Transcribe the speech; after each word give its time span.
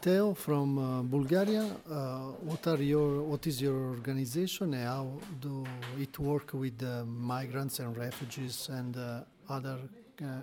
Teo 0.00 0.32
from 0.32 0.78
uh, 0.78 1.02
Bulgaria. 1.02 1.62
Uh, 1.62 2.32
what 2.48 2.66
are 2.66 2.82
your 2.82 3.22
what 3.22 3.46
is 3.46 3.60
your 3.60 3.76
organization 3.96 4.72
and 4.72 4.84
how 4.88 5.06
do 5.42 5.66
it 5.98 6.18
work 6.18 6.54
with 6.54 6.82
uh, 6.82 7.04
migrants 7.04 7.80
and 7.80 7.94
refugees 7.94 8.70
and 8.72 8.96
uh, 8.96 9.20
other 9.50 9.78
uh, 10.22 10.40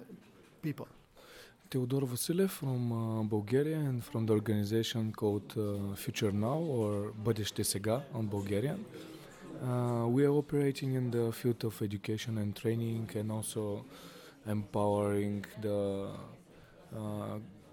people? 0.62 0.88
Teodor 1.72 2.06
Vasilev 2.06 2.50
from 2.50 2.92
uh, 2.92 3.24
Bulgaria 3.24 3.80
and 3.80 4.04
from 4.04 4.28
the 4.28 4.34
organization 4.34 5.12
called 5.12 5.52
Future 5.96 6.32
Now 6.32 6.60
or 6.60 7.14
Бъдеще 7.26 7.64
Sega 7.64 8.04
on 8.14 8.28
Bulgarian. 8.28 8.80
we 10.16 10.22
are 10.28 10.36
operating 10.44 10.94
in 10.94 11.10
the 11.10 11.32
field 11.32 11.64
of 11.64 11.82
education 11.82 12.38
and 12.38 12.56
training 12.56 13.10
and 13.20 13.32
also 13.32 13.84
empowering 14.46 15.44
the 15.66 16.12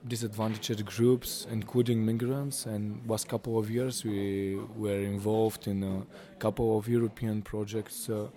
disadvantaged 0.07 0.85
groups, 0.85 1.47
including 1.51 2.05
migrants. 2.05 2.67
And 2.67 3.01
last 3.09 3.29
couple 3.29 3.59
of 3.59 3.71
years, 3.71 4.05
we 4.05 4.59
were 4.77 5.01
involved 5.01 5.67
in 5.67 5.83
a 5.83 6.39
couple 6.39 6.79
of 6.79 6.89
European 6.89 7.43
projects 7.43 8.09
uh, 8.09 8.29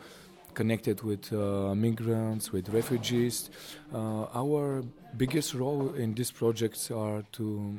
connected 0.53 1.01
with 1.03 1.31
uh, 1.33 1.75
migrants, 1.75 2.51
with 2.51 2.69
refugees. 2.69 3.49
Uh, 3.93 4.25
our 4.33 4.83
biggest 5.15 5.53
role 5.53 5.93
in 5.93 6.13
these 6.13 6.31
projects 6.31 6.89
are 6.89 7.23
to 7.31 7.77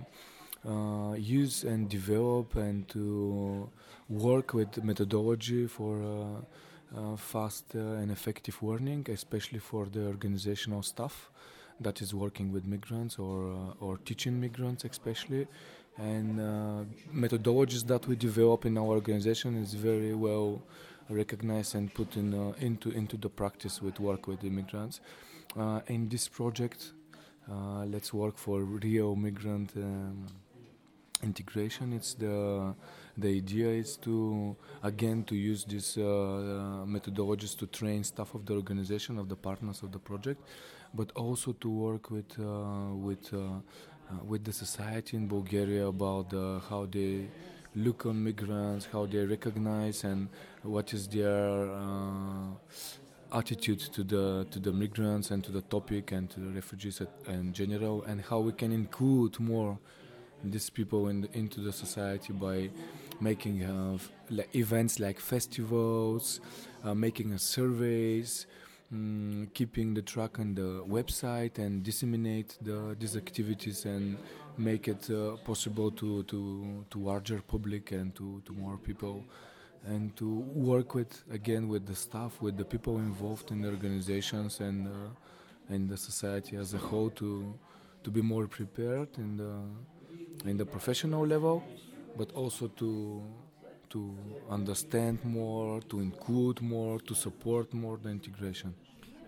uh, 0.68 1.14
use 1.16 1.64
and 1.64 1.88
develop 1.88 2.56
and 2.56 2.88
to 2.88 3.68
work 4.08 4.54
with 4.54 4.82
methodology 4.82 5.66
for 5.66 6.02
uh, 6.02 6.98
uh, 6.98 7.16
fast 7.16 7.64
uh, 7.74 8.00
and 8.00 8.10
effective 8.10 8.62
learning, 8.62 9.06
especially 9.10 9.58
for 9.58 9.86
the 9.86 10.06
organizational 10.06 10.82
staff 10.82 11.30
that 11.80 12.00
is 12.02 12.12
working 12.14 12.52
with 12.52 12.66
migrants 12.66 13.18
or 13.18 13.52
uh, 13.52 13.84
or 13.84 13.98
teaching 13.98 14.40
migrants, 14.40 14.84
especially. 14.84 15.46
And 15.96 16.40
uh, 16.40 16.84
methodologies 17.12 17.84
that 17.88 18.06
we 18.06 18.14
develop 18.14 18.64
in 18.64 18.78
our 18.78 18.92
organization 19.00 19.56
is 19.56 19.74
very 19.74 20.14
well 20.14 20.62
recognized 21.08 21.74
and 21.74 21.92
put 21.92 22.16
in 22.16 22.34
uh, 22.34 22.52
into 22.60 22.90
into 22.90 23.16
the 23.16 23.28
practice 23.28 23.82
with 23.82 23.98
work 23.98 24.26
with 24.26 24.44
immigrants. 24.44 25.00
In 25.88 26.08
this 26.08 26.28
project, 26.28 26.92
let's 27.94 28.12
work 28.12 28.36
for 28.38 28.60
real 28.60 29.16
migrant 29.16 29.72
um, 29.76 30.26
integration. 31.22 31.92
It's 31.92 32.14
the 32.14 32.74
the 33.16 33.28
idea 33.28 33.68
is 33.68 33.96
to 33.98 34.56
again 34.82 35.24
to 35.24 35.34
use 35.34 35.64
these 35.64 35.96
uh, 35.96 36.84
methodologies 36.86 37.56
to 37.58 37.66
train 37.66 38.04
staff 38.04 38.34
of 38.34 38.46
the 38.46 38.54
organization 38.54 39.18
of 39.18 39.28
the 39.28 39.36
partners 39.36 39.82
of 39.82 39.92
the 39.92 39.98
project, 39.98 40.40
but 40.94 41.10
also 41.12 41.52
to 41.52 41.68
work 41.68 42.10
with 42.10 42.38
uh, 42.38 42.94
with 42.94 43.32
uh, 43.32 43.38
uh, 44.10 44.24
with 44.24 44.44
the 44.44 44.52
society 44.52 45.16
in 45.16 45.28
Bulgaria 45.28 45.86
about 45.86 46.32
uh, 46.32 46.60
how 46.70 46.86
they 46.86 47.28
look 47.74 48.06
on 48.06 48.24
migrants, 48.24 48.88
how 48.90 49.06
they 49.06 49.24
recognize, 49.24 50.04
and 50.04 50.28
what 50.62 50.94
is 50.94 51.06
their 51.08 51.70
uh, 51.70 52.50
attitude 53.32 53.80
to 53.80 54.02
the 54.02 54.46
to 54.50 54.58
the 54.58 54.72
migrants 54.72 55.30
and 55.30 55.44
to 55.44 55.52
the 55.52 55.62
topic 55.62 56.12
and 56.12 56.30
to 56.30 56.40
the 56.40 56.50
refugees 56.50 57.00
at, 57.00 57.10
in 57.26 57.52
general, 57.52 58.02
and 58.04 58.22
how 58.22 58.38
we 58.38 58.52
can 58.52 58.72
include 58.72 59.38
more 59.40 59.78
these 60.44 60.70
people 60.70 61.08
in 61.08 61.28
into 61.32 61.60
the 61.60 61.72
society 61.72 62.32
by 62.32 62.70
making 63.20 63.64
uh, 63.64 63.98
like 64.30 64.54
events 64.54 65.00
like 65.00 65.18
festivals, 65.20 66.40
uh, 66.84 66.94
making 66.94 67.32
uh, 67.32 67.38
surveys, 67.38 68.46
mm, 68.94 69.52
keeping 69.54 69.94
the 69.94 70.02
track 70.02 70.38
on 70.38 70.54
the 70.54 70.82
website 70.88 71.58
and 71.58 71.82
disseminate 71.82 72.56
the, 72.62 72.96
these 72.98 73.16
activities 73.16 73.84
and 73.84 74.16
make 74.56 74.88
it 74.88 75.10
uh, 75.10 75.36
possible 75.44 75.90
to, 75.90 76.22
to, 76.24 76.84
to 76.90 76.98
larger 76.98 77.40
public 77.46 77.92
and 77.92 78.14
to, 78.14 78.42
to 78.44 78.52
more 78.52 78.76
people 78.76 79.24
and 79.86 80.16
to 80.16 80.40
work 80.54 80.94
with 80.94 81.22
again 81.30 81.68
with 81.68 81.86
the 81.86 81.94
staff 81.94 82.42
with 82.42 82.56
the 82.56 82.64
people 82.64 82.98
involved 82.98 83.52
in 83.52 83.62
the 83.62 83.68
organizations 83.68 84.58
and 84.58 84.88
uh, 84.88 84.90
and 85.68 85.88
the 85.88 85.96
society 85.96 86.56
as 86.56 86.74
a 86.74 86.78
whole 86.78 87.10
to 87.10 87.54
to 88.02 88.10
be 88.10 88.20
more 88.20 88.48
prepared 88.48 89.08
in 89.18 89.36
the 89.36 89.52
in 90.44 90.56
the 90.56 90.64
professional 90.66 91.26
level 91.26 91.62
but 92.16 92.32
also 92.32 92.68
to 92.68 93.22
to 93.90 94.14
understand 94.50 95.18
more 95.24 95.80
to 95.88 96.00
include 96.00 96.60
more 96.62 96.98
to 97.00 97.14
support 97.14 97.72
more 97.74 97.96
the 98.02 98.10
integration 98.10 98.74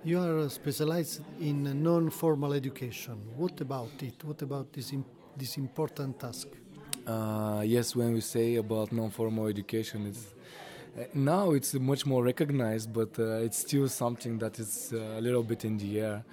You 0.02 0.18
are 0.18 0.48
specialized 0.48 1.20
in 1.40 1.82
non-formal 1.82 2.54
education. 2.54 3.16
What 3.36 3.60
about 3.60 4.02
it? 4.02 4.16
What 4.24 4.40
about 4.42 4.72
this 4.72 4.92
im- 4.94 5.04
this 5.36 5.58
important 5.58 6.18
task? 6.18 6.48
Uh, 7.06 7.62
yes, 7.66 7.94
when 7.94 8.14
we 8.14 8.20
say 8.22 8.56
about 8.56 8.92
non-formal 8.92 9.46
education, 9.48 10.06
it's 10.06 10.24
uh, 10.98 11.04
now 11.14 11.52
it's 11.52 11.74
much 11.74 12.06
more 12.06 12.22
recognized, 12.24 12.92
but 12.92 13.12
uh, 13.18 13.44
it's 13.46 13.58
still 13.58 13.88
something 13.88 14.38
that 14.38 14.58
is 14.58 14.92
uh, 14.94 15.18
a 15.18 15.20
little 15.20 15.42
bit 15.42 15.64
in 15.64 15.76
the 15.76 16.00
air. 16.00 16.24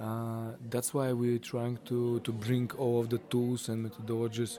Uh, 0.00 0.52
that's 0.68 0.92
why 0.92 1.12
we're 1.12 1.38
trying 1.38 1.78
to 1.86 2.20
to 2.20 2.32
bring 2.32 2.70
all 2.76 3.00
of 3.00 3.08
the 3.08 3.18
tools 3.30 3.68
and 3.68 3.90
methodologies, 3.90 4.58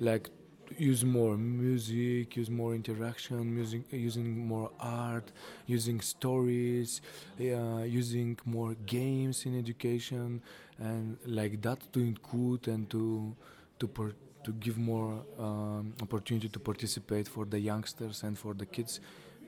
like 0.00 0.30
use 0.78 1.04
more 1.04 1.36
music, 1.36 2.36
use 2.36 2.48
more 2.48 2.74
interaction, 2.74 3.56
using 3.56 3.84
using 3.90 4.46
more 4.46 4.70
art, 4.80 5.32
using 5.66 6.00
stories, 6.00 7.02
uh, 7.40 7.82
using 7.82 8.38
more 8.46 8.74
games 8.86 9.44
in 9.44 9.58
education, 9.58 10.40
and 10.78 11.18
like 11.26 11.60
that 11.60 11.92
to 11.92 12.00
include 12.00 12.66
and 12.68 12.88
to 12.90 13.36
to 13.80 13.86
per, 13.86 14.12
to 14.44 14.52
give 14.52 14.78
more 14.78 15.22
um, 15.38 15.92
opportunity 16.00 16.48
to 16.48 16.58
participate 16.58 17.28
for 17.28 17.44
the 17.44 17.58
youngsters 17.58 18.22
and 18.22 18.38
for 18.38 18.54
the 18.54 18.64
kids, 18.64 19.00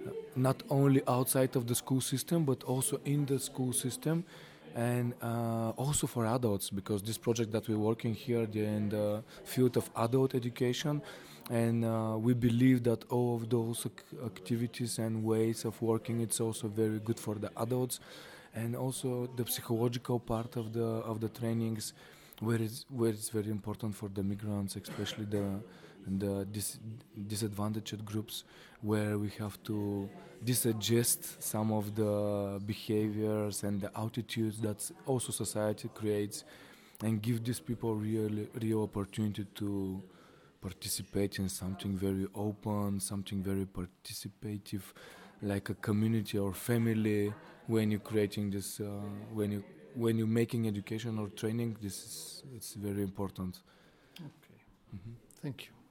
uh, 0.06 0.10
not 0.36 0.62
only 0.68 1.02
outside 1.08 1.56
of 1.56 1.66
the 1.66 1.74
school 1.74 2.00
system 2.00 2.44
but 2.44 2.62
also 2.64 3.00
in 3.04 3.24
the 3.26 3.38
school 3.38 3.72
system, 3.72 4.24
and 4.74 5.14
uh, 5.22 5.70
also 5.70 6.06
for 6.06 6.26
adults 6.26 6.70
because 6.70 7.02
this 7.02 7.18
project 7.18 7.52
that 7.52 7.68
we're 7.68 7.78
working 7.78 8.14
here 8.14 8.46
in 8.52 8.88
the 8.88 9.22
field 9.44 9.76
of 9.76 9.90
adult 9.96 10.34
education, 10.34 11.02
and 11.50 11.84
uh, 11.84 12.16
we 12.18 12.34
believe 12.34 12.82
that 12.84 13.04
all 13.10 13.36
of 13.36 13.48
those 13.50 13.80
ac- 13.86 14.24
activities 14.24 14.98
and 14.98 15.22
ways 15.24 15.64
of 15.64 15.80
working 15.82 16.20
it's 16.20 16.40
also 16.40 16.68
very 16.68 16.98
good 17.00 17.18
for 17.18 17.34
the 17.34 17.50
adults, 17.58 18.00
and 18.54 18.76
also 18.76 19.28
the 19.36 19.44
psychological 19.46 20.18
part 20.18 20.56
of 20.56 20.72
the 20.72 20.84
of 21.10 21.20
the 21.20 21.28
trainings 21.28 21.92
where 22.40 22.60
it's 22.60 22.84
where 22.88 23.10
it's 23.10 23.28
very 23.30 23.50
important 23.50 23.94
for 23.94 24.08
the 24.08 24.22
migrants, 24.22 24.76
especially 24.76 25.24
the 25.26 25.60
the 26.06 26.44
dis, 26.50 26.78
disadvantaged 27.26 28.04
groups, 28.04 28.44
where 28.80 29.18
we 29.18 29.28
have 29.38 29.62
to 29.64 30.08
disadjust 30.44 31.40
some 31.42 31.72
of 31.72 31.94
the 31.94 32.60
behaviors 32.66 33.62
and 33.62 33.80
the 33.80 33.90
attitudes 33.98 34.60
that 34.60 34.90
also 35.06 35.32
society 35.32 35.88
creates, 35.94 36.44
and 37.02 37.20
give 37.22 37.44
these 37.44 37.60
people 37.60 37.94
real 37.94 38.30
real 38.60 38.82
opportunity 38.82 39.44
to 39.54 40.02
participate 40.60 41.38
in 41.38 41.48
something 41.48 41.96
very 41.96 42.26
open, 42.34 43.00
something 43.00 43.42
very 43.42 43.66
participative, 43.66 44.82
like 45.42 45.68
a 45.70 45.74
community 45.74 46.38
or 46.38 46.52
family. 46.54 47.32
When 47.66 47.90
you're 47.90 48.00
creating 48.00 48.50
this, 48.50 48.80
uh, 48.80 48.84
when 49.32 49.52
you 49.52 49.64
when 49.94 50.18
you're 50.18 50.26
making 50.42 50.66
education 50.66 51.18
or 51.18 51.28
training, 51.28 51.76
this 51.82 51.94
is 51.98 52.42
it's 52.56 52.74
very 52.74 53.02
important. 53.02 53.60
Okay. 54.20 54.60
Mhm. 54.94 55.14
Thank 55.42 55.66
you. 55.66 55.81